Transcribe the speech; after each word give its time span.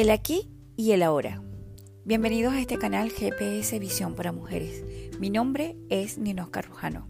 El 0.00 0.08
aquí 0.08 0.48
y 0.78 0.92
el 0.92 1.02
ahora. 1.02 1.42
Bienvenidos 2.06 2.54
a 2.54 2.60
este 2.62 2.78
canal 2.78 3.10
GPS 3.10 3.78
Visión 3.78 4.14
para 4.14 4.32
Mujeres. 4.32 4.82
Mi 5.18 5.28
nombre 5.28 5.76
es 5.90 6.16
Nino 6.16 6.50
Carrujano 6.50 7.06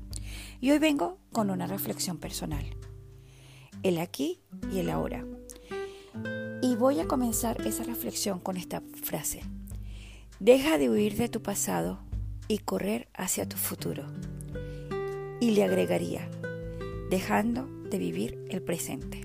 y 0.60 0.72
hoy 0.72 0.80
vengo 0.80 1.16
con 1.30 1.50
una 1.50 1.68
reflexión 1.68 2.18
personal. 2.18 2.64
El 3.84 4.00
aquí 4.00 4.40
y 4.72 4.80
el 4.80 4.90
ahora. 4.90 5.24
Y 6.62 6.74
voy 6.74 6.98
a 6.98 7.06
comenzar 7.06 7.64
esa 7.64 7.84
reflexión 7.84 8.40
con 8.40 8.56
esta 8.56 8.82
frase. 9.04 9.42
Deja 10.40 10.76
de 10.76 10.90
huir 10.90 11.14
de 11.14 11.28
tu 11.28 11.42
pasado 11.42 12.00
y 12.48 12.58
correr 12.58 13.08
hacia 13.14 13.48
tu 13.48 13.56
futuro. 13.56 14.02
Y 15.38 15.52
le 15.52 15.62
agregaría, 15.62 16.28
dejando 17.08 17.68
de 17.88 17.98
vivir 17.98 18.44
el 18.48 18.62
presente. 18.62 19.20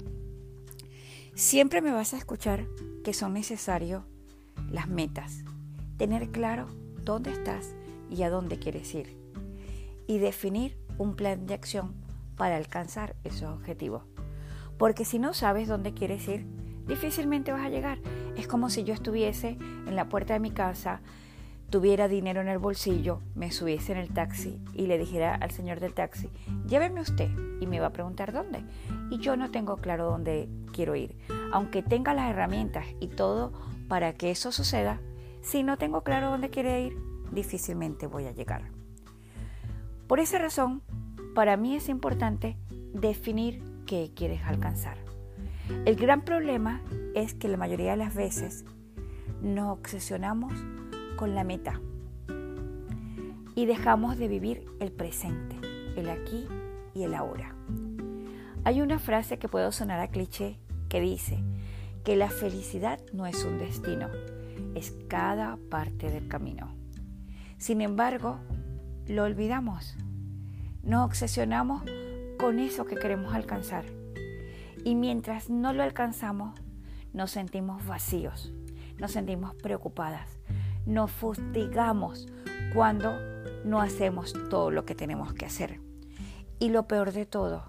Siempre 1.34 1.82
me 1.82 1.92
vas 1.92 2.14
a 2.14 2.18
escuchar 2.18 2.68
que 3.06 3.14
son 3.14 3.34
necesarios 3.34 4.04
las 4.72 4.88
metas, 4.88 5.44
tener 5.98 6.32
claro 6.32 6.66
dónde 7.04 7.30
estás 7.30 7.76
y 8.10 8.24
a 8.24 8.32
dónde 8.32 8.58
quieres 8.58 8.96
ir 8.96 9.16
y 10.08 10.18
definir 10.18 10.76
un 10.98 11.16
plan 11.16 11.46
de 11.46 11.54
acción 11.54 11.94
para 12.36 12.58
alcanzar 12.58 13.16
esos 13.24 13.54
objetivos. 13.54 14.02
Porque 14.80 15.06
si 15.06 15.20
no 15.20 15.36
sabes 15.36 15.68
dónde 15.68 15.94
quieres 15.94 16.28
ir, 16.28 16.48
difícilmente 16.88 17.52
vas 17.52 17.64
a 17.64 17.70
llegar. 17.70 18.00
Es 18.38 18.48
como 18.48 18.72
si 18.72 18.84
yo 18.84 18.96
estuviese 18.96 19.50
en 19.86 19.96
la 19.96 20.10
puerta 20.10 20.34
de 20.34 20.40
mi 20.40 20.50
casa, 20.50 21.02
tuviera 21.70 22.08
dinero 22.08 22.42
en 22.42 22.48
el 22.48 22.58
bolsillo, 22.58 23.22
me 23.36 23.52
subiese 23.52 23.92
en 23.92 24.00
el 24.00 24.10
taxi 24.10 24.60
y 24.74 24.88
le 24.88 24.98
dijera 24.98 25.36
al 25.36 25.52
señor 25.52 25.80
del 25.80 25.94
taxi, 25.94 26.32
lléveme 26.68 27.02
usted 27.02 27.30
y 27.62 27.68
me 27.68 27.80
va 27.80 27.88
a 27.88 27.94
preguntar 27.94 28.34
dónde. 28.34 28.64
Y 29.10 29.20
yo 29.20 29.36
no 29.38 29.52
tengo 29.52 29.78
claro 29.78 30.10
dónde 30.10 30.50
quiero 30.74 30.96
ir. 30.96 31.18
Aunque 31.52 31.84
tenga 31.84 32.14
las 32.14 32.30
herramientas 32.30 32.86
y 33.00 33.08
todo 33.08 33.54
para 33.88 34.14
que 34.14 34.32
eso 34.32 34.52
suceda, 34.52 35.00
si 35.42 35.64
no 35.64 35.78
tengo 35.78 36.02
claro 36.02 36.32
dónde 36.32 36.50
quiere 36.50 36.82
ir, 36.82 36.98
difícilmente 37.32 38.08
voy 38.08 38.26
a 38.26 38.32
llegar. 38.32 38.72
Por 40.08 40.20
esa 40.20 40.38
razón, 40.40 40.82
para 41.34 41.58
mí 41.58 41.76
es 41.76 41.90
importante 41.90 42.58
definir 42.94 43.62
qué 43.86 44.12
quieres 44.16 44.44
alcanzar. 44.46 44.98
El 45.86 45.96
gran 45.96 46.22
problema 46.24 46.82
es 47.14 47.34
que 47.34 47.48
la 47.48 47.58
mayoría 47.58 47.92
de 47.92 47.98
las 47.98 48.14
veces 48.14 48.66
nos 49.42 49.78
obsesionamos 49.78 50.54
con 51.16 51.36
la 51.36 51.44
meta 51.44 51.82
y 53.56 53.66
dejamos 53.66 54.18
de 54.18 54.28
vivir 54.28 54.66
el 54.80 54.92
presente, 54.92 55.56
el 55.96 56.10
aquí 56.10 56.48
y 56.94 57.04
el 57.04 57.14
ahora. 57.14 57.56
Hay 58.66 58.82
una 58.82 58.98
frase 58.98 59.38
que 59.38 59.48
puede 59.48 59.72
sonar 59.72 60.00
a 60.00 60.08
cliché 60.08 60.58
que 60.90 61.00
dice 61.00 61.44
que 62.04 62.16
la 62.16 62.32
felicidad 62.32 63.00
no 63.14 63.28
es 63.28 63.46
un 63.46 63.60
destino, 63.60 64.10
es 64.74 64.92
cada 65.08 65.60
parte 65.70 66.10
del 66.10 66.28
camino. 66.28 66.76
Sin 67.60 67.82
embargo, 67.82 68.40
lo 69.06 69.24
olvidamos. 69.24 69.96
Nos 70.82 71.06
obsesionamos 71.06 71.84
con 72.40 72.58
eso 72.58 72.86
que 72.86 72.96
queremos 72.96 73.36
alcanzar. 73.36 73.86
Y 74.84 74.96
mientras 74.96 75.48
no 75.52 75.72
lo 75.72 75.84
alcanzamos, 75.84 76.60
nos 77.14 77.30
sentimos 77.30 77.86
vacíos, 77.86 78.52
nos 78.98 79.12
sentimos 79.12 79.54
preocupadas, 79.54 80.40
nos 80.88 81.12
fustigamos 81.12 82.28
cuando 82.74 83.16
no 83.64 83.80
hacemos 83.80 84.34
todo 84.50 84.72
lo 84.72 84.86
que 84.86 84.96
tenemos 84.96 85.36
que 85.36 85.46
hacer. 85.46 85.80
Y 86.58 86.70
lo 86.70 86.88
peor 86.88 87.12
de 87.12 87.28
todo, 87.28 87.66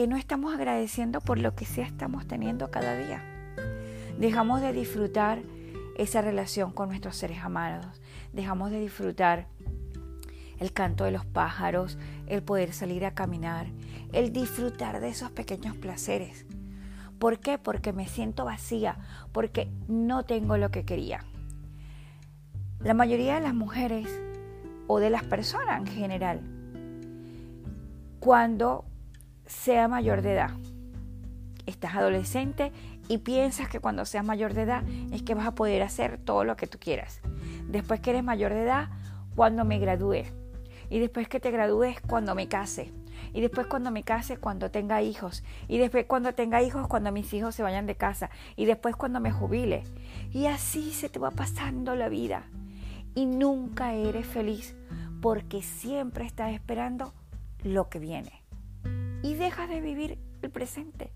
que 0.00 0.06
no 0.06 0.16
estamos 0.16 0.54
agradeciendo 0.54 1.20
por 1.20 1.38
lo 1.38 1.54
que 1.54 1.66
sí 1.66 1.82
estamos 1.82 2.26
teniendo 2.26 2.70
cada 2.70 2.96
día. 2.96 3.22
Dejamos 4.18 4.62
de 4.62 4.72
disfrutar 4.72 5.42
esa 5.94 6.22
relación 6.22 6.72
con 6.72 6.88
nuestros 6.88 7.16
seres 7.16 7.44
amados. 7.44 8.00
Dejamos 8.32 8.70
de 8.70 8.80
disfrutar 8.80 9.46
el 10.58 10.72
canto 10.72 11.04
de 11.04 11.10
los 11.10 11.26
pájaros, 11.26 11.98
el 12.28 12.42
poder 12.42 12.72
salir 12.72 13.04
a 13.04 13.12
caminar, 13.12 13.66
el 14.14 14.32
disfrutar 14.32 15.00
de 15.02 15.10
esos 15.10 15.32
pequeños 15.32 15.76
placeres. 15.76 16.46
¿Por 17.18 17.38
qué? 17.38 17.58
Porque 17.58 17.92
me 17.92 18.08
siento 18.08 18.46
vacía, 18.46 18.96
porque 19.32 19.70
no 19.86 20.24
tengo 20.24 20.56
lo 20.56 20.70
que 20.70 20.86
quería. 20.86 21.26
La 22.78 22.94
mayoría 22.94 23.34
de 23.34 23.42
las 23.42 23.52
mujeres 23.52 24.08
o 24.86 24.98
de 24.98 25.10
las 25.10 25.24
personas 25.24 25.78
en 25.78 25.86
general, 25.88 26.40
cuando 28.18 28.86
sea 29.50 29.88
mayor 29.88 30.22
de 30.22 30.32
edad, 30.32 30.50
estás 31.66 31.94
adolescente 31.94 32.72
y 33.08 33.18
piensas 33.18 33.68
que 33.68 33.80
cuando 33.80 34.04
seas 34.04 34.24
mayor 34.24 34.54
de 34.54 34.62
edad 34.62 34.84
es 35.12 35.22
que 35.22 35.34
vas 35.34 35.46
a 35.46 35.54
poder 35.54 35.82
hacer 35.82 36.18
todo 36.18 36.44
lo 36.44 36.56
que 36.56 36.66
tú 36.66 36.78
quieras. 36.78 37.20
Después 37.68 38.00
que 38.00 38.10
eres 38.10 38.24
mayor 38.24 38.52
de 38.52 38.62
edad, 38.62 38.88
cuando 39.34 39.64
me 39.64 39.78
gradúe. 39.78 40.24
Y 40.88 40.98
después 40.98 41.28
que 41.28 41.40
te 41.40 41.50
gradúes, 41.50 42.00
cuando 42.00 42.34
me 42.34 42.48
case. 42.48 42.92
Y 43.32 43.40
después 43.40 43.66
cuando 43.66 43.90
me 43.90 44.02
case, 44.02 44.38
cuando 44.38 44.70
tenga 44.70 45.02
hijos. 45.02 45.44
Y 45.68 45.78
después 45.78 46.06
cuando 46.06 46.34
tenga 46.34 46.62
hijos, 46.62 46.88
cuando 46.88 47.12
mis 47.12 47.32
hijos 47.32 47.54
se 47.54 47.62
vayan 47.62 47.86
de 47.86 47.94
casa. 47.94 48.30
Y 48.56 48.64
después 48.64 48.96
cuando 48.96 49.20
me 49.20 49.30
jubile. 49.30 49.84
Y 50.32 50.46
así 50.46 50.92
se 50.92 51.08
te 51.08 51.18
va 51.20 51.30
pasando 51.30 51.94
la 51.94 52.08
vida 52.08 52.44
y 53.14 53.26
nunca 53.26 53.94
eres 53.94 54.26
feliz 54.26 54.74
porque 55.20 55.62
siempre 55.62 56.24
estás 56.24 56.52
esperando 56.52 57.12
lo 57.62 57.88
que 57.88 57.98
viene. 57.98 58.39
Y 59.22 59.34
dejas 59.34 59.68
de 59.68 59.80
vivir 59.80 60.18
el 60.42 60.50
presente, 60.50 61.12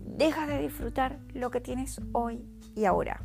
dejas 0.00 0.48
de 0.48 0.60
disfrutar 0.60 1.18
lo 1.34 1.50
que 1.50 1.60
tienes 1.60 2.00
hoy 2.12 2.44
y 2.74 2.84
ahora. 2.84 3.22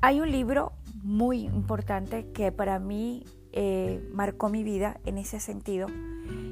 Hay 0.00 0.20
un 0.20 0.30
libro 0.30 0.72
muy 1.02 1.40
importante 1.46 2.30
que 2.32 2.52
para 2.52 2.78
mí 2.78 3.24
eh, 3.52 4.08
marcó 4.12 4.48
mi 4.48 4.62
vida 4.62 5.00
en 5.04 5.18
ese 5.18 5.40
sentido 5.40 5.88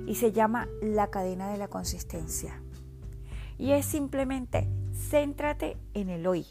y 0.06 0.16
se 0.16 0.32
llama 0.32 0.68
La 0.82 1.10
cadena 1.10 1.50
de 1.50 1.58
la 1.58 1.68
consistencia. 1.68 2.60
Y 3.58 3.72
es 3.72 3.86
simplemente 3.86 4.68
céntrate 4.92 5.76
en 5.94 6.08
el 6.08 6.26
hoy. 6.26 6.46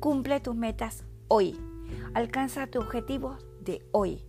Cumple 0.00 0.40
tus 0.40 0.54
metas 0.54 1.04
hoy 1.28 1.56
Alcanza 2.14 2.66
tu 2.66 2.80
objetivo 2.80 3.36
de 3.60 3.82
hoy. 3.92 4.24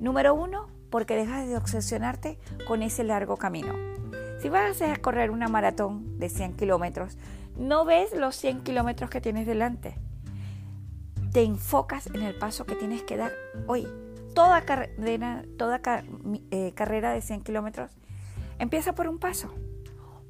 Número 0.00 0.34
uno, 0.34 0.68
porque 0.94 1.16
dejas 1.16 1.48
de 1.48 1.56
obsesionarte 1.56 2.38
con 2.68 2.80
ese 2.80 3.02
largo 3.02 3.36
camino. 3.36 3.74
Si 4.40 4.48
vas 4.48 4.80
a 4.80 4.94
correr 4.98 5.32
una 5.32 5.48
maratón 5.48 6.20
de 6.20 6.28
100 6.28 6.54
kilómetros, 6.54 7.18
no 7.56 7.84
ves 7.84 8.14
los 8.14 8.36
100 8.36 8.62
kilómetros 8.62 9.10
que 9.10 9.20
tienes 9.20 9.44
delante. 9.44 9.96
Te 11.32 11.42
enfocas 11.42 12.06
en 12.06 12.22
el 12.22 12.36
paso 12.36 12.64
que 12.64 12.76
tienes 12.76 13.02
que 13.02 13.16
dar 13.16 13.32
hoy. 13.66 13.88
Toda, 14.36 14.64
carrera, 14.64 15.42
eh, 16.52 16.72
de 17.14 17.20
100 17.22 17.40
kilómetros 17.40 17.90
empieza 18.60 18.94
por 18.94 19.08
un 19.08 19.18
paso. 19.18 19.52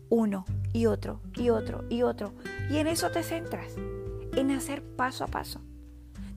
Uno 0.09 0.47
y 0.73 0.87
otro 0.87 1.21
y 1.37 1.51
otro 1.51 1.85
y 1.91 2.05
otro. 2.05 2.33
Y 2.71 2.79
en 2.79 2.87
eso 2.87 3.11
te 3.11 3.23
centras, 3.23 3.75
en 4.35 4.51
hacer 4.51 4.83
paso 4.97 5.25
a 5.25 5.27
paso 5.27 5.61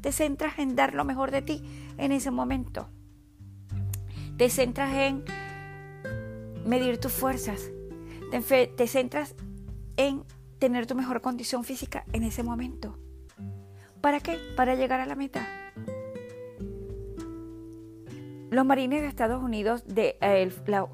te 0.02 0.12
centras 0.12 0.60
en 0.60 0.76
dar 0.76 0.94
lo 0.94 1.04
mejor 1.06 1.32
de 1.32 1.42
ti 1.42 1.64
en 1.98 2.12
ese 2.12 2.32
momento. 2.32 2.88
Te 4.38 4.52
centras 4.52 4.94
en 4.94 5.24
medir 6.64 7.00
tus 7.00 7.12
fuerzas. 7.12 7.72
Te, 8.30 8.88
centras 8.88 9.34
en 9.96 10.24
tener 10.60 10.86
tu 10.86 10.94
mejor 10.94 11.22
condición 11.22 11.64
física 11.64 12.06
en 12.14 12.22
ese 12.22 12.44
momento. 12.44 13.00
¿Para 14.00 14.20
qué? 14.20 14.38
Para 14.56 14.76
llegar 14.76 15.00
a 15.00 15.08
la 15.08 15.16
meta. 15.16 15.48
Los 18.52 18.64
marines 18.64 19.02
de 19.02 19.08
Estados 19.08 19.42
Unidos, 19.42 19.84
de, 19.88 20.18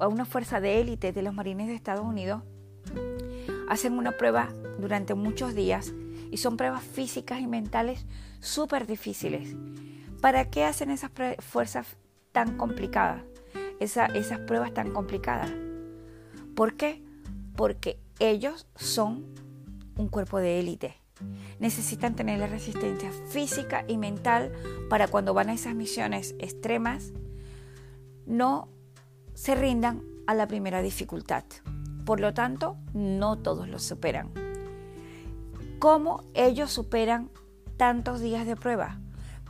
una 0.08 0.24
fuerza 0.24 0.60
de 0.60 0.80
élite 0.80 1.12
de 1.12 1.22
los 1.22 1.34
marines 1.34 1.68
de 1.68 1.74
Estados 1.74 2.06
Unidos, 2.06 2.42
hacen 3.68 3.98
una 3.98 4.12
prueba 4.12 4.48
durante 4.78 5.12
muchos 5.12 5.54
días 5.54 5.92
y 6.30 6.38
son 6.38 6.56
pruebas 6.56 6.82
físicas 6.82 7.40
y 7.40 7.46
mentales 7.46 8.06
súper 8.40 8.86
difíciles. 8.86 9.54
¿Para 10.22 10.48
qué 10.48 10.64
hacen 10.64 10.90
esas 10.90 11.10
fuerzas 11.40 11.98
tan 12.32 12.56
complicadas? 12.56 13.33
Esas 13.80 14.38
pruebas 14.46 14.72
tan 14.74 14.92
complicadas. 14.92 15.50
¿Por 16.54 16.74
qué? 16.74 17.02
Porque 17.56 17.98
ellos 18.18 18.66
son 18.76 19.24
un 19.96 20.08
cuerpo 20.08 20.38
de 20.38 20.60
élite. 20.60 20.94
Necesitan 21.58 22.16
tener 22.16 22.38
la 22.38 22.46
resistencia 22.46 23.10
física 23.28 23.84
y 23.86 23.96
mental 23.96 24.52
para 24.90 25.08
cuando 25.08 25.34
van 25.34 25.48
a 25.48 25.54
esas 25.54 25.74
misiones 25.74 26.34
extremas, 26.38 27.12
no 28.26 28.68
se 29.34 29.54
rindan 29.54 30.02
a 30.26 30.34
la 30.34 30.46
primera 30.46 30.82
dificultad. 30.82 31.44
Por 32.04 32.20
lo 32.20 32.34
tanto, 32.34 32.76
no 32.92 33.38
todos 33.38 33.68
lo 33.68 33.78
superan. 33.78 34.30
¿Cómo 35.78 36.24
ellos 36.34 36.70
superan 36.70 37.30
tantos 37.76 38.20
días 38.20 38.46
de 38.46 38.56
prueba, 38.56 39.00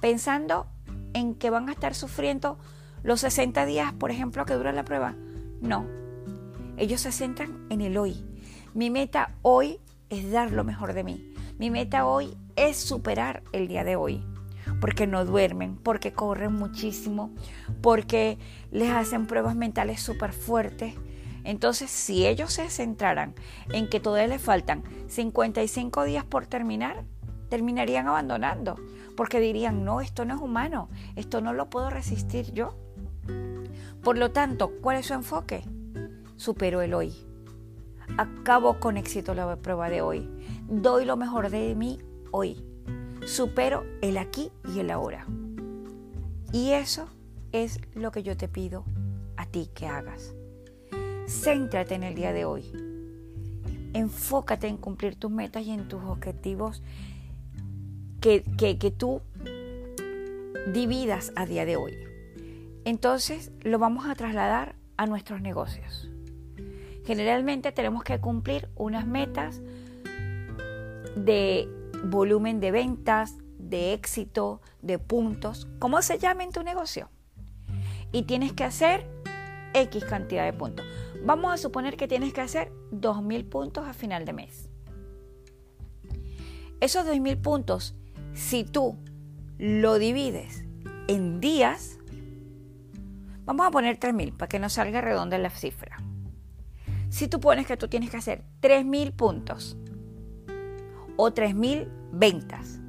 pensando 0.01 0.67
en 1.13 1.35
que 1.35 1.51
van 1.51 1.69
a 1.69 1.73
estar 1.73 1.95
sufriendo 1.95 2.59
los 3.05 3.21
60 3.21 3.67
días, 3.67 3.93
por 3.93 4.11
ejemplo, 4.11 4.45
que 4.47 4.55
dura 4.55 4.73
la 4.73 4.85
prueba. 4.85 5.15
No, 5.61 5.87
ellos 6.77 7.03
se 7.03 7.13
centran 7.13 7.67
en 7.71 7.81
el 7.83 7.97
hoy. 7.97 8.25
Mi 8.73 8.91
meta 8.91 9.37
hoy 9.43 9.79
es 10.09 10.33
dar 10.33 10.51
lo 10.51 10.65
mejor 10.65 10.95
de 10.95 11.05
mí. 11.05 11.35
Mi 11.59 11.71
meta 11.71 12.07
hoy 12.07 12.37
es 12.57 12.77
superar 12.77 13.43
el 13.53 13.69
día 13.69 13.85
de 13.85 13.95
hoy. 13.97 14.25
Porque 14.81 15.07
no 15.07 15.25
duermen, 15.25 15.77
porque 15.77 16.13
corren 16.13 16.55
muchísimo, 16.55 17.31
porque 17.83 18.39
les 18.71 18.91
hacen 18.91 19.27
pruebas 19.27 19.55
mentales 19.55 20.01
súper 20.01 20.33
fuertes. 20.33 20.95
Entonces, 21.45 21.91
si 21.91 22.27
ellos 22.27 22.55
se 22.55 22.71
centraran 22.71 23.35
en 23.71 23.89
que 23.89 24.01
todavía 24.01 24.29
les 24.29 24.43
faltan 24.43 24.83
55 25.09 26.05
días 26.05 26.25
por 26.25 26.47
terminar, 26.47 27.05
terminarían 27.51 28.09
abandonando, 28.09 28.77
porque 29.17 29.41
dirían, 29.41 29.85
no, 29.85 30.01
esto 30.01 30.25
no 30.25 30.35
es 30.35 30.41
humano, 30.41 30.89
esto 31.15 31.43
no 31.43 31.53
lo 31.53 31.69
puedo 31.69 31.91
resistir 31.91 32.53
yo. 32.53 32.75
Por 34.03 34.19
lo 34.19 34.31
tanto, 34.31 34.73
¿cuál 34.81 34.99
es 34.99 35.07
su 35.07 35.15
enfoque? 35.15 35.65
Supero 36.37 36.83
el 36.83 36.95
hoy. 36.95 37.15
Acabo 38.19 38.79
con 38.81 38.97
éxito 38.97 39.35
la 39.35 39.57
prueba 39.57 39.89
de 39.89 40.03
hoy. 40.03 40.29
Doy 40.69 41.05
lo 41.05 41.17
mejor 41.17 41.51
de 41.51 41.75
mí 41.75 41.99
hoy. 42.31 42.63
Supero 43.27 43.85
el 44.03 44.19
aquí 44.19 44.51
y 44.75 44.81
el 44.81 44.91
ahora. 44.91 45.27
Y 46.53 46.73
eso 46.73 47.09
es 47.53 47.81
lo 47.95 48.13
que 48.13 48.23
yo 48.23 48.37
te 48.37 48.49
pido 48.49 48.85
a 49.37 49.47
ti 49.47 49.71
que 49.75 49.87
hagas. 49.87 50.35
Céntrate 51.27 51.95
en 51.95 52.03
el 52.03 52.15
día 52.15 52.33
de 52.33 52.45
hoy. 52.45 52.71
Enfócate 53.95 54.69
en 54.69 54.77
cumplir 54.77 55.17
tus 55.17 55.31
metas 55.31 55.65
y 55.65 55.71
en 55.71 55.89
tus 55.89 56.03
objetivos 56.03 56.83
que, 58.21 58.43
que, 58.57 58.91
tú 58.91 59.21
dividas 60.73 61.33
a 61.37 61.47
día 61.47 61.65
de 61.65 61.77
hoy. 61.77 62.04
Entonces 62.85 63.51
lo 63.63 63.79
vamos 63.79 64.07
a 64.07 64.15
trasladar 64.15 64.77
a 64.97 65.07
nuestros 65.07 65.41
negocios. 65.41 66.11
Generalmente 67.05 67.73
tenemos 67.73 68.05
que 68.05 68.21
cumplir 68.21 68.69
unas 68.77 69.07
metas 69.07 69.61
de 71.17 71.69
volumen 72.05 72.61
de 72.61 72.71
ventas, 72.71 73.37
de 73.59 73.93
éxito, 73.93 74.61
de 74.83 74.99
puntos, 74.99 75.69
como 75.79 76.03
se 76.03 76.19
llama 76.19 76.45
en 76.45 76.51
tu 76.51 76.63
negocio. 76.63 77.11
Y 78.13 78.23
tienes 78.23 78.53
que 78.53 78.65
hacer 78.65 79.07
X 79.75 80.05
cantidad 80.05 80.45
de 80.45 80.53
puntos. 80.53 80.87
Vamos 81.25 81.53
a 81.53 81.57
suponer 81.57 81.97
que 81.97 82.09
tienes 82.09 82.33
que 82.33 82.41
hacer 82.41 82.73
2.000 82.93 83.49
puntos 83.49 83.87
a 83.87 83.93
final 83.93 84.25
de 84.25 84.33
mes. 84.33 84.69
Esos 86.81 87.07
2.000 87.07 87.41
puntos 87.41 87.97
si 88.35 88.65
tú 88.65 88.97
lo 89.59 89.99
divides 89.99 90.65
en 91.07 91.41
días, 91.41 91.99
vamos 93.45 93.67
a 93.67 93.71
poner 93.71 93.99
3.000 93.99 94.37
para 94.37 94.49
que 94.49 94.59
no 94.59 94.69
salga 94.69 95.01
redonda 95.01 95.39
la 95.39 95.51
cifra. 95.51 95.99
Si 97.11 97.29
tú 97.29 97.41
pones 97.41 97.67
que 97.67 97.77
tú 97.77 97.89
tienes 97.89 98.11
que 98.11 98.17
hacer 98.17 98.45
3.000 98.61 99.13
puntos 99.15 99.77
o 101.17 101.31
3.000 101.31 101.89
ventas 102.13 102.81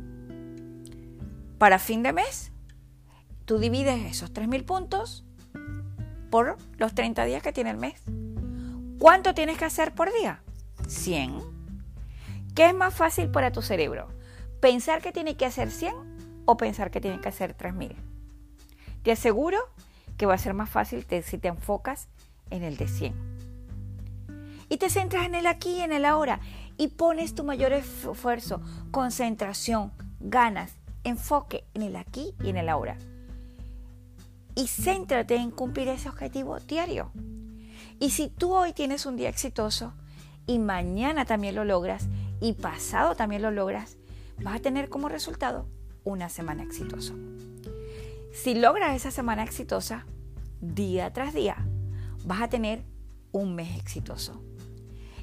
para 1.57 1.79
fin 1.79 2.03
de 2.03 2.13
mes, 2.13 2.51
tú 3.45 3.59
divides 3.59 4.05
esos 4.05 4.33
3.000 4.33 4.65
puntos 4.65 5.23
por 6.29 6.57
los 6.77 6.95
30 6.95 7.23
días 7.25 7.43
que 7.43 7.53
tiene 7.53 7.69
el 7.69 7.77
mes. 7.77 8.01
¿Cuánto 8.99 9.33
tienes 9.33 9.57
que 9.57 9.65
hacer 9.65 9.93
por 9.93 10.11
día? 10.11 10.41
100. 10.87 11.39
¿Qué 12.55 12.67
es 12.67 12.73
más 12.73 12.93
fácil 12.93 13.29
para 13.29 13.51
tu 13.51 13.61
cerebro? 13.61 14.15
pensar 14.65 14.99
que 14.99 15.11
tiene 15.11 15.37
que 15.37 15.45
hacer 15.45 15.69
100 15.69 15.93
o 16.45 16.57
pensar 16.57 16.89
que 16.89 16.99
tiene 16.99 17.21
que 17.21 17.29
hacer 17.29 17.53
3000. 17.53 17.95
Te 19.03 19.11
aseguro 19.11 19.59
que 20.17 20.25
va 20.25 20.33
a 20.33 20.37
ser 20.37 20.53
más 20.53 20.69
fácil 20.69 21.05
si 21.23 21.37
te 21.37 21.47
enfocas 21.47 22.07
en 22.49 22.63
el 22.63 22.77
de 22.77 22.87
100. 22.87 23.13
Y 24.69 24.77
te 24.77 24.89
centras 24.89 25.25
en 25.25 25.35
el 25.35 25.47
aquí 25.47 25.75
y 25.75 25.81
en 25.81 25.91
el 25.91 26.05
ahora 26.05 26.39
y 26.77 26.89
pones 26.89 27.35
tu 27.35 27.43
mayor 27.43 27.73
esfuerzo, 27.73 28.61
concentración, 28.91 29.91
ganas, 30.19 30.73
enfoque 31.03 31.65
en 31.73 31.83
el 31.83 31.95
aquí 31.95 32.33
y 32.43 32.49
en 32.49 32.57
el 32.57 32.69
ahora. 32.69 32.97
Y 34.55 34.67
céntrate 34.67 35.35
en 35.35 35.51
cumplir 35.51 35.87
ese 35.89 36.09
objetivo 36.09 36.59
diario. 36.59 37.11
Y 37.99 38.09
si 38.09 38.29
tú 38.29 38.53
hoy 38.53 38.73
tienes 38.73 39.05
un 39.05 39.15
día 39.15 39.29
exitoso 39.29 39.93
y 40.47 40.59
mañana 40.59 41.25
también 41.25 41.55
lo 41.55 41.65
logras 41.65 42.07
y 42.41 42.53
pasado 42.53 43.15
también 43.15 43.41
lo 43.41 43.51
logras, 43.51 43.97
vas 44.41 44.55
a 44.55 44.61
tener 44.61 44.89
como 44.89 45.09
resultado 45.09 45.67
una 46.03 46.29
semana 46.29 46.63
exitosa. 46.63 47.13
Si 48.35 48.53
logras 48.53 48.93
esa 48.93 49.11
semana 49.11 49.43
exitosa, 49.43 50.05
día 50.59 51.13
tras 51.13 51.33
día, 51.33 51.55
vas 52.25 52.41
a 52.41 52.49
tener 52.49 52.83
un 53.31 53.55
mes 53.55 53.79
exitoso. 53.79 54.43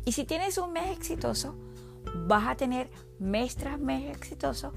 Y 0.07 0.13
si 0.13 0.25
tienes 0.25 0.57
un 0.57 0.73
mes 0.73 0.91
exitoso, 0.91 1.55
vas 2.27 2.49
a 2.49 2.57
tener 2.57 2.91
mes 3.19 3.55
tras 3.55 3.79
mes 3.79 4.17
exitoso 4.17 4.73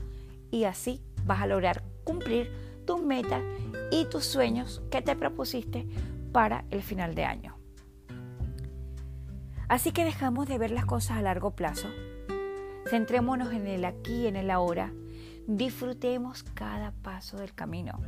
y 0.51 0.65
así 0.65 1.01
vas 1.23 1.41
a 1.41 1.47
lograr 1.47 1.85
cumplir 2.03 2.51
tus 2.85 3.01
metas 3.01 3.41
y 3.89 4.03
tus 4.05 4.25
sueños 4.25 4.83
que 4.91 5.01
te 5.01 5.15
propusiste 5.15 5.87
para 6.33 6.65
el 6.71 6.83
final 6.83 7.15
de 7.15 7.23
año. 7.23 7.57
Así 9.69 9.93
que 9.93 10.03
dejamos 10.03 10.47
de 10.47 10.57
ver 10.57 10.71
las 10.71 10.85
cosas 10.85 11.17
a 11.17 11.21
largo 11.21 11.55
plazo 11.55 11.87
Centrémonos 12.87 13.51
en 13.51 13.65
el 13.67 13.83
aquí, 13.83 14.27
en 14.27 14.35
el 14.35 14.51
ahora. 14.51 14.93
Disfrutemos 15.47 16.43
cada 16.43 16.91
paso 16.91 17.37
del 17.37 17.53
camino. 17.53 17.99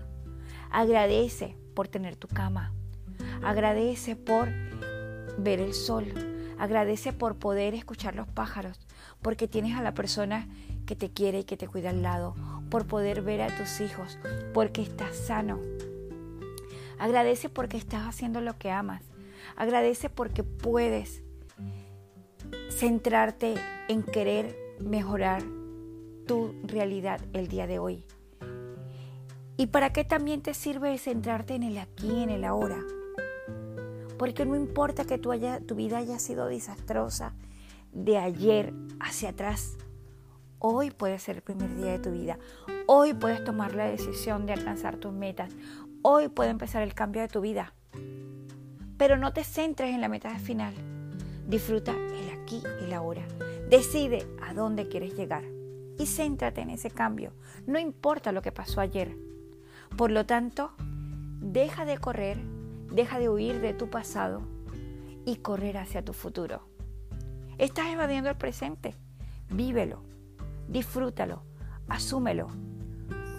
Agradece 0.71 1.55
por 1.73 1.87
tener 1.87 2.15
tu 2.15 2.27
cama. 2.27 2.73
Agradece 3.43 4.15
por 4.15 4.49
ver 5.37 5.59
el 5.59 5.73
sol. 5.73 6.05
Agradece 6.57 7.13
por 7.13 7.37
poder 7.37 7.73
escuchar 7.73 8.15
los 8.15 8.27
pájaros. 8.27 8.79
Porque 9.21 9.47
tienes 9.47 9.75
a 9.75 9.83
la 9.83 9.93
persona 9.93 10.47
que 10.85 10.95
te 10.95 11.11
quiere 11.11 11.39
y 11.39 11.43
que 11.43 11.57
te 11.57 11.67
cuida 11.67 11.91
al 11.91 12.01
lado. 12.01 12.35
Por 12.69 12.87
poder 12.87 13.21
ver 13.21 13.41
a 13.41 13.55
tus 13.55 13.81
hijos. 13.81 14.17
Porque 14.53 14.81
estás 14.81 15.15
sano. 15.15 15.59
Agradece 16.99 17.49
porque 17.49 17.77
estás 17.77 18.07
haciendo 18.07 18.41
lo 18.41 18.57
que 18.57 18.71
amas. 18.71 19.03
Agradece 19.55 20.09
porque 20.09 20.43
puedes 20.43 21.23
centrarte 22.69 23.55
en 23.87 24.03
querer 24.03 24.55
mejorar 24.79 25.43
tu 26.27 26.53
realidad 26.63 27.21
el 27.33 27.47
día 27.47 27.67
de 27.67 27.79
hoy. 27.79 28.05
¿Y 29.59 29.67
para 29.67 29.91
qué 29.91 30.03
también 30.03 30.43
te 30.43 30.53
sirve 30.53 30.95
centrarte 30.99 31.55
en 31.55 31.63
el 31.63 31.79
aquí, 31.79 32.21
en 32.21 32.29
el 32.29 32.43
ahora? 32.43 32.77
Porque 34.19 34.45
no 34.45 34.55
importa 34.55 35.03
que 35.03 35.17
tu, 35.17 35.31
tu 35.65 35.73
vida 35.73 35.97
haya 35.97 36.19
sido 36.19 36.45
desastrosa 36.45 37.33
de 37.91 38.19
ayer 38.19 38.71
hacia 38.99 39.29
atrás. 39.29 39.75
Hoy 40.59 40.91
puede 40.91 41.17
ser 41.17 41.37
el 41.37 41.41
primer 41.41 41.75
día 41.75 41.93
de 41.93 41.99
tu 41.99 42.11
vida. 42.11 42.37
Hoy 42.85 43.15
puedes 43.15 43.43
tomar 43.43 43.73
la 43.73 43.85
decisión 43.85 44.45
de 44.45 44.53
alcanzar 44.53 44.97
tus 44.97 45.11
metas. 45.11 45.51
Hoy 46.03 46.29
puede 46.29 46.51
empezar 46.51 46.83
el 46.83 46.93
cambio 46.93 47.23
de 47.23 47.27
tu 47.27 47.41
vida. 47.41 47.73
Pero 48.97 49.17
no 49.17 49.33
te 49.33 49.43
centres 49.43 49.91
en 49.91 50.01
la 50.01 50.07
meta 50.07 50.37
final. 50.37 50.75
Disfruta 51.47 51.93
el 51.93 52.29
aquí 52.29 52.61
y 52.79 52.85
el 52.85 52.93
ahora. 52.93 53.27
Decide 53.71 54.27
a 54.47 54.53
dónde 54.53 54.87
quieres 54.87 55.15
llegar 55.15 55.43
y 55.97 56.05
céntrate 56.05 56.61
en 56.61 56.69
ese 56.69 56.91
cambio. 56.91 57.33
No 57.65 57.79
importa 57.79 58.31
lo 58.31 58.43
que 58.43 58.51
pasó 58.51 58.81
ayer. 58.81 59.26
Por 59.97 60.11
lo 60.11 60.27
tanto, 60.27 60.73
deja 61.41 61.83
de 61.83 61.97
correr, 61.97 62.37
deja 62.91 63.17
de 63.17 63.29
huir 63.29 63.59
de 63.61 63.73
tu 63.73 63.89
pasado 63.89 64.43
y 65.25 65.37
correr 65.37 65.79
hacia 65.79 66.05
tu 66.05 66.13
futuro. 66.13 66.61
Estás 67.57 67.87
evadiendo 67.87 68.29
el 68.29 68.37
presente. 68.37 68.93
Vívelo, 69.49 70.03
disfrútalo, 70.67 71.41
asúmelo. 71.89 72.47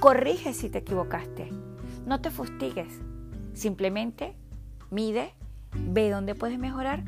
Corrige 0.00 0.52
si 0.52 0.68
te 0.68 0.78
equivocaste. 0.78 1.48
No 2.06 2.20
te 2.20 2.32
fustigues. 2.32 2.92
Simplemente 3.54 4.34
mide, 4.90 5.34
ve 5.72 6.10
dónde 6.10 6.34
puedes 6.34 6.58
mejorar 6.58 7.04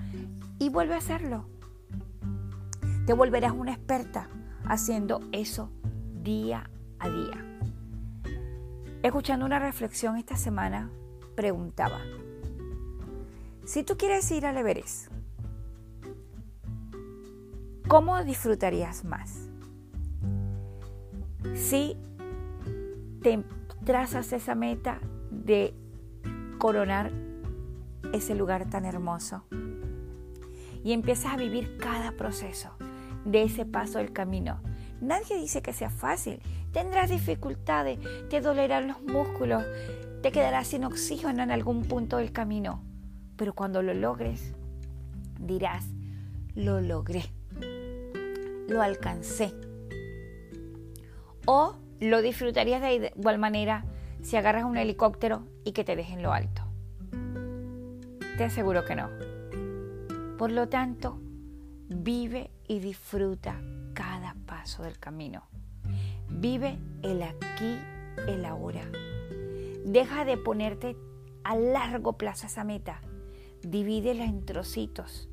y 0.61 0.69
vuelve 0.69 0.95
a 0.95 0.99
hacerlo. 0.99 1.47
Te 3.05 3.15
volverás 3.15 3.53
una 3.53 3.73
experta 3.73 4.29
haciendo 4.65 5.21
eso 5.33 5.73
día 6.23 6.71
a 7.01 7.09
día. 7.09 7.50
Escuchando 9.03 9.47
una 9.47 9.59
reflexión 9.59 10.19
esta 10.19 10.37
semana, 10.37 10.91
preguntaba, 11.35 12.01
si 13.65 13.83
tú 13.83 13.97
quieres 13.97 14.31
ir 14.31 14.45
al 14.45 14.59
Everest, 14.59 15.11
¿cómo 17.89 18.23
disfrutarías 18.23 19.05
más? 19.05 19.49
Si 21.55 21.97
te 23.23 23.43
trazas 23.87 24.35
esa 24.35 24.55
meta 24.55 25.01
de 25.31 25.75
coronar 26.59 27.11
ese 28.13 28.35
lugar 28.35 28.69
tan 28.69 28.85
hermoso 28.85 29.45
y 30.85 30.93
empiezas 30.93 31.33
a 31.33 31.37
vivir 31.39 31.79
cada 31.79 32.13
proceso 32.13 32.77
de 33.25 33.45
ese 33.45 33.65
paso 33.65 33.97
del 33.97 34.13
camino. 34.13 34.61
Nadie 35.01 35.39
dice 35.39 35.63
que 35.63 35.73
sea 35.73 35.91
fácil. 35.91 36.41
Tendrás 36.73 37.11
dificultades, 37.11 37.99
te 38.29 38.41
dolerán 38.41 38.89
los 38.89 39.03
músculos, 39.03 39.65
te 40.23 40.31
quedarás 40.31 40.69
sin 40.69 40.85
oxígeno 40.85 41.43
en 41.43 41.51
algún 41.51 41.85
punto 41.85 42.19
del 42.19 42.33
camino. 42.33 42.83
Pero 43.37 43.55
cuando 43.55 43.83
lo 43.83 43.95
logres, 43.95 44.55
dirás, 45.39 45.87
lo 46.55 46.81
logré, 46.81 47.25
lo 48.69 48.83
alcancé, 48.83 49.53
¿O 51.47 51.75
lo 51.99 52.23
disfrutarías 52.23 52.81
de 52.81 53.13
igual 53.17 53.39
manera 53.39 53.85
si 54.23 54.37
agarras 54.37 54.65
un 54.65 54.77
helicóptero 54.77 55.43
y 55.65 55.73
que 55.73 55.85
te 55.85 55.97
dejen 55.97 56.23
lo 56.23 56.33
alto? 56.33 56.63
Te 58.37 58.45
aseguro 58.45 58.85
que 58.85 58.95
no. 58.95 59.09
Por 60.39 60.53
lo 60.53 60.69
tanto, 60.69 61.19
vive 61.89 62.51
y 62.69 62.79
disfruta 62.79 63.61
del 64.79 64.99
camino. 64.99 65.43
Vive 66.29 66.79
el 67.03 67.23
aquí, 67.23 67.79
el 68.29 68.45
ahora. 68.45 68.83
Deja 69.85 70.25
de 70.25 70.37
ponerte 70.37 70.97
a 71.45 71.57
largo 71.57 72.15
plazo 72.15 72.47
esa 72.47 72.65
meta. 72.65 73.01
Divídela 73.63 74.25
en 74.25 74.47
trocitos. 74.47 75.29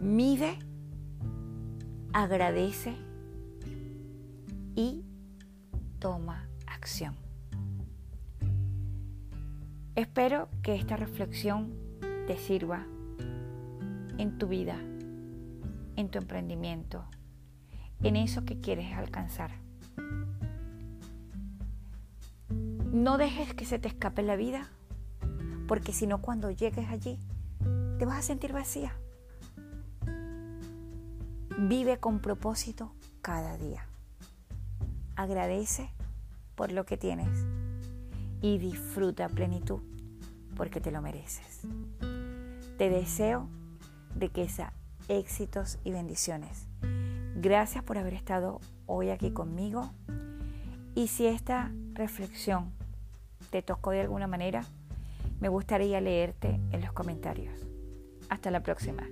Mide, 0.00 0.58
agradece 2.12 2.94
y 4.74 5.04
toma 5.98 6.48
acción. 6.66 7.14
Espero 9.94 10.48
que 10.62 10.74
esta 10.74 10.96
reflexión 10.96 11.74
te 12.26 12.38
sirva 12.38 12.86
en 14.18 14.38
tu 14.38 14.46
vida, 14.46 14.76
en 15.96 16.08
tu 16.08 16.18
emprendimiento, 16.18 17.04
en 18.02 18.16
eso 18.16 18.44
que 18.44 18.60
quieres 18.60 18.92
alcanzar. 18.94 19.50
No 22.92 23.18
dejes 23.18 23.54
que 23.54 23.64
se 23.64 23.78
te 23.78 23.88
escape 23.88 24.22
la 24.22 24.36
vida, 24.36 24.68
porque 25.66 25.92
si 25.92 26.06
no 26.06 26.20
cuando 26.20 26.50
llegues 26.50 26.88
allí 26.88 27.18
te 27.98 28.06
vas 28.06 28.18
a 28.18 28.22
sentir 28.22 28.52
vacía. 28.52 28.96
Vive 31.58 31.98
con 31.98 32.20
propósito 32.20 32.92
cada 33.20 33.56
día. 33.56 33.86
Agradece 35.16 35.90
por 36.54 36.70
lo 36.70 36.86
que 36.86 36.96
tienes 36.96 37.28
y 38.40 38.58
disfruta 38.58 39.28
plenitud 39.28 39.80
porque 40.56 40.80
te 40.80 40.92
lo 40.92 41.02
mereces. 41.02 41.60
Te 42.78 42.90
deseo 42.90 43.48
de 44.14 44.28
que 44.28 44.48
sea 44.48 44.72
éxitos 45.08 45.78
y 45.84 45.90
bendiciones. 45.90 46.67
Gracias 47.40 47.84
por 47.84 47.98
haber 47.98 48.14
estado 48.14 48.60
hoy 48.86 49.10
aquí 49.10 49.30
conmigo. 49.30 49.92
Y 50.96 51.06
si 51.06 51.28
esta 51.28 51.70
reflexión 51.92 52.72
te 53.50 53.62
tocó 53.62 53.92
de 53.92 54.00
alguna 54.00 54.26
manera, 54.26 54.64
me 55.38 55.48
gustaría 55.48 56.00
leerte 56.00 56.58
en 56.72 56.80
los 56.80 56.90
comentarios. 56.90 57.54
Hasta 58.28 58.50
la 58.50 58.64
próxima. 58.64 59.04